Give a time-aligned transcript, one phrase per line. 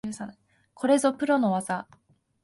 [0.73, 1.87] これぞプロの技